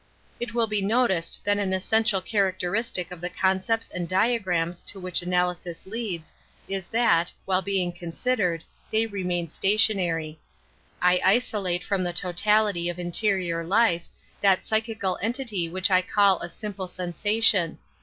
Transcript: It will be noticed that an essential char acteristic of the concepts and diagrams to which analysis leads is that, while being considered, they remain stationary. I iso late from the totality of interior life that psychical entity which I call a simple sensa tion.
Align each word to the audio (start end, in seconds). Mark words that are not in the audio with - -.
It 0.39 0.55
will 0.55 0.65
be 0.65 0.81
noticed 0.81 1.45
that 1.45 1.59
an 1.59 1.73
essential 1.73 2.23
char 2.23 2.51
acteristic 2.51 3.11
of 3.11 3.21
the 3.21 3.29
concepts 3.29 3.87
and 3.87 4.09
diagrams 4.09 4.81
to 4.85 4.99
which 4.99 5.21
analysis 5.21 5.85
leads 5.85 6.33
is 6.67 6.87
that, 6.87 7.31
while 7.45 7.61
being 7.61 7.91
considered, 7.91 8.63
they 8.91 9.05
remain 9.05 9.47
stationary. 9.47 10.39
I 11.03 11.19
iso 11.19 11.61
late 11.61 11.83
from 11.83 12.03
the 12.03 12.13
totality 12.13 12.89
of 12.89 12.97
interior 12.97 13.63
life 13.63 14.07
that 14.41 14.65
psychical 14.65 15.19
entity 15.21 15.69
which 15.69 15.91
I 15.91 16.01
call 16.01 16.39
a 16.39 16.49
simple 16.49 16.87
sensa 16.87 17.43
tion. 17.43 17.77